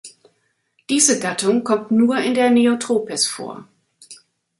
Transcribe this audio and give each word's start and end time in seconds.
Diese 0.89 1.19
Gattung 1.19 1.63
kommt 1.63 1.91
nur 1.91 2.17
in 2.17 2.33
der 2.33 2.49
Neotropis 2.49 3.27
vor. 3.27 3.67